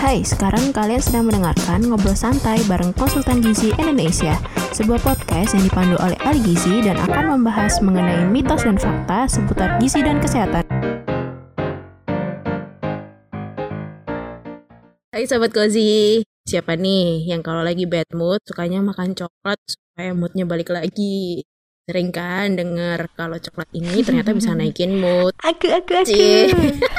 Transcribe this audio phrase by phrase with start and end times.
[0.00, 4.32] Hai, sekarang kalian sedang mendengarkan Ngobrol Santai bareng Konsultan Gizi Indonesia,
[4.72, 9.76] sebuah podcast yang dipandu oleh ahli gizi dan akan membahas mengenai mitos dan fakta seputar
[9.76, 10.64] gizi dan kesehatan.
[15.12, 20.48] Hai sahabat Kozi, siapa nih yang kalau lagi bad mood sukanya makan coklat supaya moodnya
[20.48, 21.44] balik lagi?
[21.84, 25.36] Sering kan denger kalau coklat ini ternyata bisa naikin mood.
[25.44, 26.96] Aku, aku, aku.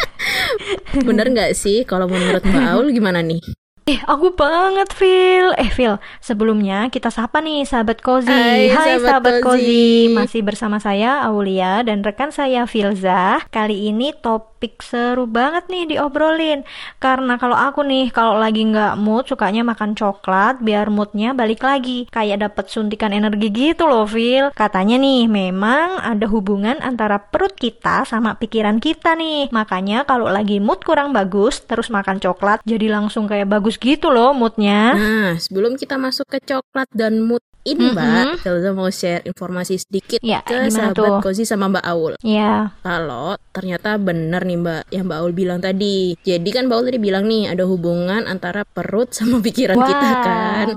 [1.08, 3.42] Bener nggak sih kalau menurut Mbak Aul gimana nih?
[3.90, 5.58] Eh, aku banget, Phil.
[5.58, 8.30] Eh, Phil, sebelumnya kita sapa nih sahabat Kozi.
[8.30, 10.14] Hai, sahabat Kozi.
[10.14, 13.42] Masih bersama saya Aulia dan rekan saya Filza.
[13.50, 14.14] Kali ini
[14.62, 16.62] topik seru banget nih diobrolin.
[17.02, 22.06] Karena kalau aku nih, kalau lagi nggak mood, sukanya makan coklat biar moodnya balik lagi.
[22.14, 24.54] Kayak dapet suntikan energi gitu loh, Phil.
[24.54, 29.50] Katanya nih, memang ada hubungan antara perut kita sama pikiran kita nih.
[29.50, 34.30] Makanya kalau lagi mood kurang bagus, terus makan coklat, jadi langsung kayak bagus gitu loh
[34.30, 34.94] moodnya.
[34.94, 37.96] Nah, sebelum kita masuk ke coklat dan mood ini, Mm-mm.
[37.96, 41.18] Mbak, Filza mau share informasi sedikit Ya, ke sahabat tuh?
[41.22, 42.14] Kozi sama Mbak Aul.
[42.26, 46.18] Ya, Kalau ternyata bener nih Mbak, yang Mbak Aul bilang tadi.
[46.22, 50.68] Jadi kan Mbak Aul tadi bilang nih, ada hubungan antara perut sama pikiran kita kan.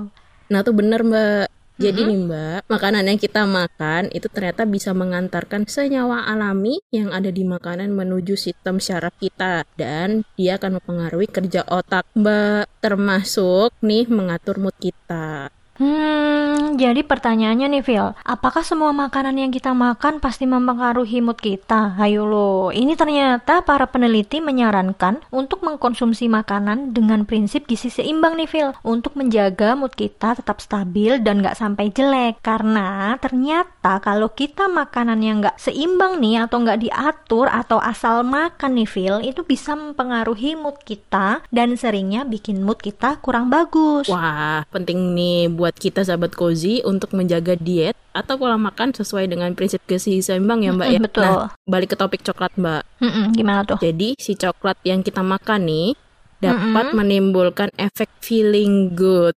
[0.53, 1.45] Nah tuh bener Mbak.
[1.75, 7.27] Jadi nih Mbak, makanan yang kita makan itu ternyata bisa mengantarkan senyawa alami yang ada
[7.27, 14.07] di makanan menuju sistem syaraf kita dan dia akan mempengaruhi kerja otak Mbak, termasuk nih
[14.07, 15.51] mengatur mood kita.
[15.75, 21.99] Hmm, jadi pertanyaannya nih, Phil, apakah semua makanan yang kita makan pasti mempengaruhi mood kita?
[21.99, 28.47] Ayo lo, ini ternyata para peneliti menyarankan untuk mengkonsumsi makanan dengan prinsip gizi seimbang nih,
[28.47, 32.39] Phil, untuk menjaga mood kita tetap stabil dan nggak sampai jelek.
[32.39, 38.79] Karena ternyata kalau kita makanan yang nggak seimbang nih atau nggak diatur atau asal makan
[38.79, 44.07] nih, Phil, itu bisa mempengaruhi mood kita dan seringnya bikin mood kita kurang bagus.
[44.07, 49.57] Wah, penting nih buat kita sahabat Kozi untuk menjaga diet atau pola makan sesuai dengan
[49.57, 50.99] prinsip gizi seimbang ya Mbak ya.
[51.01, 51.23] Mm-mm, betul.
[51.25, 52.83] Nah, balik ke topik coklat Mbak.
[53.01, 53.81] Mm-mm, gimana tuh?
[53.81, 55.97] Jadi si coklat yang kita makan nih
[56.37, 59.33] dapat menimbulkan efek feeling good.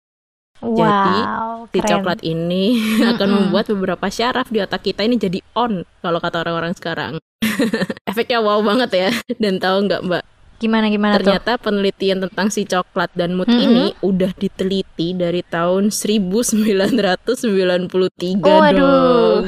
[0.58, 2.02] Wow, Si keren.
[2.02, 2.82] coklat ini
[3.14, 3.38] akan Mm-mm.
[3.48, 7.14] membuat beberapa syaraf di otak kita ini jadi on kalau kata orang-orang sekarang.
[8.10, 9.10] Efeknya wow banget ya.
[9.38, 10.24] Dan tahu nggak Mbak?
[10.58, 11.24] Gimana gimana tuh?
[11.24, 13.62] Ternyata penelitian tentang si coklat dan mood Mm-mm.
[13.62, 18.74] ini udah diteliti dari tahun 1993 Oh, aduh.
[18.74, 19.42] dong.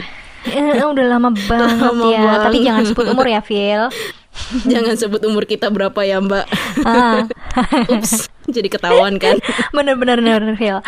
[0.45, 2.39] Eh, udah lama banget Lama ya.
[2.39, 2.63] Tapi banget.
[2.63, 3.83] jangan sebut umur ya, Phil.
[4.71, 6.45] Jangan sebut umur kita berapa ya Mbak.
[6.81, 7.27] Ah,
[7.91, 9.35] Ups, jadi ketahuan kan.
[9.75, 10.79] bener-bener bener, Phil.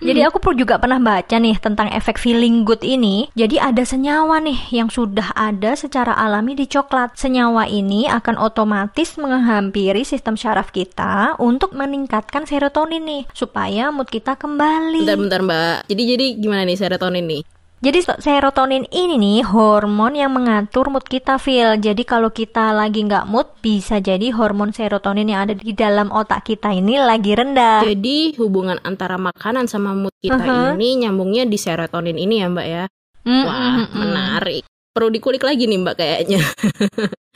[0.00, 3.32] Jadi aku pun juga pernah baca nih tentang efek feeling good ini.
[3.32, 7.16] Jadi ada senyawa nih yang sudah ada secara alami di coklat.
[7.16, 14.36] Senyawa ini akan otomatis menghampiri sistem syaraf kita untuk meningkatkan serotonin nih supaya mood kita
[14.36, 15.08] kembali.
[15.08, 15.76] Bentar-bentar Mbak.
[15.88, 17.55] Jadi jadi gimana nih serotonin nih?
[17.86, 21.78] Jadi serotonin ini nih hormon yang mengatur mood kita, Phil.
[21.78, 26.50] Jadi kalau kita lagi nggak mood, bisa jadi hormon serotonin yang ada di dalam otak
[26.50, 27.86] kita ini lagi rendah.
[27.86, 30.74] Jadi hubungan antara makanan sama mood kita Uh-huh.
[30.74, 32.84] ini nyambungnya di serotonin ini ya Mbak ya.
[33.22, 33.94] Mm, Wah, mm, mm, mm.
[34.02, 34.62] menarik.
[34.90, 36.42] Perlu dikulik lagi nih Mbak kayaknya.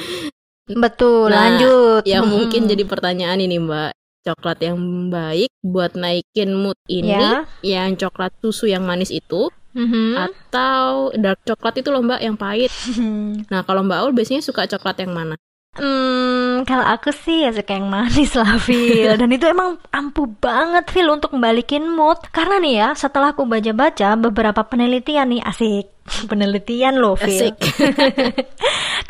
[0.82, 2.03] Betul, Nah, lanjut.
[2.11, 3.91] Yang Mm, mungkin jadi pertanyaan ini Mbak.
[4.27, 4.77] Coklat yang
[5.15, 7.47] baik buat naikin mood ini Ya.
[7.62, 10.19] yang coklat susu yang manis itu Mhm.
[10.19, 12.70] atau dark coklat itu loh Mbak yang pahit.
[13.50, 15.34] Nah, kalau Mbak Aul biasanya suka coklat yang mana?
[15.78, 19.14] Hmm, kalau aku sih ya suka yang manis lah, Phil.
[19.14, 22.19] Dan itu emang ampuh banget, Phil, untuk membalikin mood.
[22.34, 25.87] Karena nih ya, setelah aku baca-baca beberapa penelitian nih, asik.
[26.31, 27.54] Penelitian loh, Phil.
[27.54, 27.56] Asik.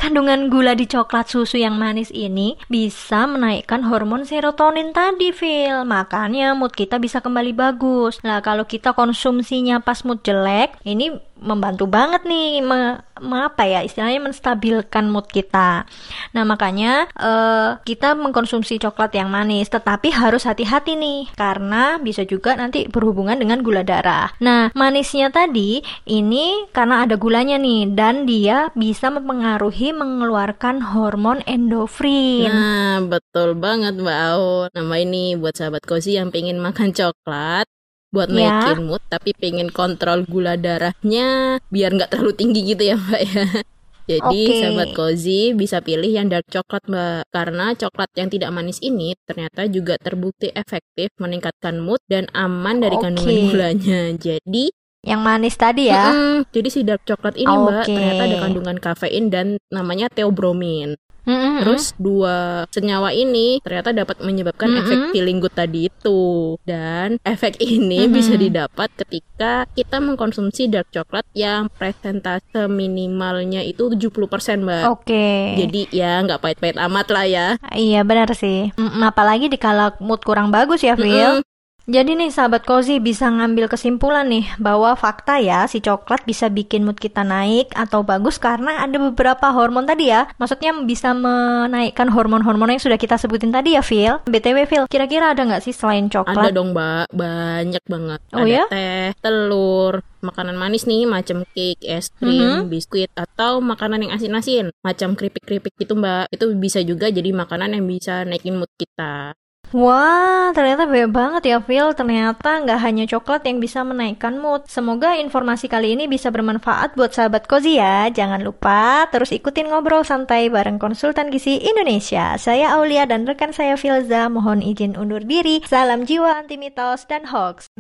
[0.00, 5.84] Kandungan gula di coklat susu yang manis ini bisa menaikkan hormon serotonin tadi, Phil.
[5.84, 8.16] Makanya mood kita bisa kembali bagus.
[8.24, 13.80] Nah, kalau kita konsumsinya pas mood jelek, ini membantu banget nih me, me- apa ya
[13.82, 15.88] istilahnya menstabilkan mood kita.
[16.36, 22.54] Nah, makanya eh, kita mengkonsumsi coklat yang manis, tetapi harus hati-hati nih karena bisa juga
[22.54, 24.30] nanti berhubungan dengan gula darah.
[24.38, 32.52] Nah, manisnya tadi ini karena ada gulanya nih dan dia bisa mempengaruhi mengeluarkan hormon endorfin.
[32.52, 34.62] Nah, betul banget Mbak Aul.
[34.76, 37.66] Nama ini buat sahabat Kozi yang pengen makan coklat
[38.10, 38.58] buat Ya.
[38.66, 43.44] naikin mood tapi pengen kontrol gula darahnya biar nggak terlalu tinggi gitu ya Mbak ya.
[44.10, 44.58] Jadi Oke.
[44.58, 49.70] sahabat Kozi bisa pilih yang dark coklat Mbak karena coklat yang tidak manis ini ternyata
[49.70, 53.06] juga terbukti efektif meningkatkan mood dan aman dari Oke.
[53.06, 54.00] kandungan gulanya.
[54.18, 56.12] Jadi Yang manis tadi ya.
[56.12, 57.94] mm-mm, jadi si dark coklat ini Mbak Oke.
[57.94, 60.98] ternyata ada kandungan kafein dan namanya theobromine.
[61.24, 61.60] Mm-mm.
[61.60, 64.82] Terus dua senyawa ini ternyata dapat menyebabkan Mm-mm.
[64.84, 66.56] efek feeling good tadi itu.
[66.64, 68.14] Dan efek ini Mm-mm.
[68.14, 74.84] bisa didapat ketika kita mengkonsumsi dark coklat yang presentase minimalnya itu 70% Mbak.
[74.90, 75.56] Oke.
[75.58, 77.46] Jadi ya nggak pahit-pahit amat lah ya.
[77.72, 78.72] Iya benar sih.
[78.76, 81.40] Mm-mm, apalagi di kala mood kurang bagus ya, Phil.
[81.40, 81.49] Mm-mm.
[81.88, 86.84] Jadi nih sahabat Kozi bisa ngambil kesimpulan nih bahwa fakta ya si coklat bisa bikin
[86.84, 90.28] mood kita naik atau bagus karena ada beberapa hormon tadi ya.
[90.36, 94.20] Maksudnya bisa menaikkan hormon-hormon yang sudah kita sebutin tadi ya, Phil.
[94.22, 96.52] BTW Phil, kira-kira ada nggak sih selain Ada coklat?
[96.52, 98.20] dong Mbak, banyak banget.
[98.36, 98.64] Oh, Ada ya?
[98.70, 102.70] teh, telur, makanan manis nih macam cake, es krim, Mhm.
[102.70, 106.30] biskuit atau makanan yang asin-asin macam keripik-keripik gitu Mbak.
[106.30, 109.32] Itu bisa juga jadi makanan yang bisa naikin mood kita.
[109.70, 111.94] Wah, ternyata banyak banget ya, Phil.
[111.94, 114.66] Ternyata nggak hanya coklat yang bisa menaikkan mood.
[114.66, 118.10] Semoga informasi kali ini bisa bermanfaat buat sahabat Kozi ya.
[118.10, 122.34] Jangan lupa terus ikutin ngobrol santai bareng konsultan gizi Indonesia.
[122.34, 125.62] Saya Aulia dan rekan saya Filza mohon izin undur diri.
[125.62, 127.70] Salam jiwa anti mitos dan hoax.